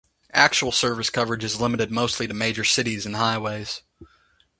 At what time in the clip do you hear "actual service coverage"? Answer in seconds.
0.33-1.43